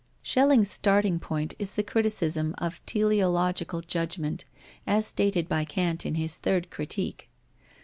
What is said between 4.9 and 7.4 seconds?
stated by Kant in his third Critique.